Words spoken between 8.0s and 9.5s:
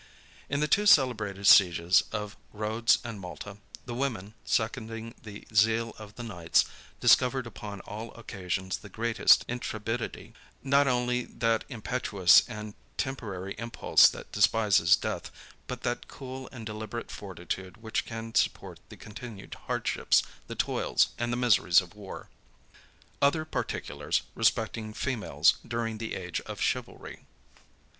occasions the greatest